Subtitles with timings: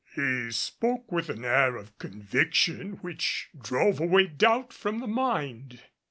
[0.15, 5.79] He spoke with an air of conviction which drove away doubt from the mind.